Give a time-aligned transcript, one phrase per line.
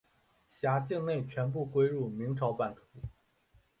[0.59, 3.07] 辖境全部归入明朝版图。